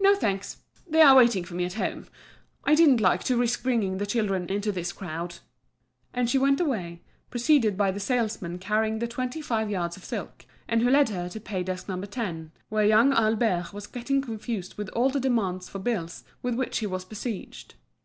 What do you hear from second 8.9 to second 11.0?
the twenty five yards of silk, and who